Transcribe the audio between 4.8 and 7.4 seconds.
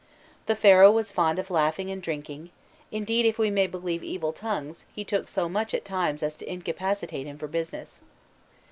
he took so much at times as to incapacitate him